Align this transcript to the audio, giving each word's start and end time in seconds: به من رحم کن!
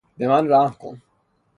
به 0.17 0.27
من 0.27 0.49
رحم 0.51 0.73
کن! 0.79 1.01